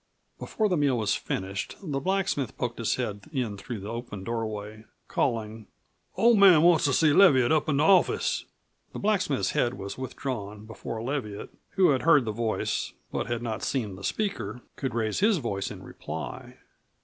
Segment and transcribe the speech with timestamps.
[0.39, 4.85] Before the meal was finished the blacksmith poked his head in through the open doorway,
[5.07, 5.67] calling:
[6.17, 8.45] "Ol' Man wants to see Leviatt up in the office!"
[8.93, 13.61] The blacksmith's head was withdrawn before Leviatt, who had heard the voice but had not
[13.61, 16.57] seen the speaker, could raise his voice in reply.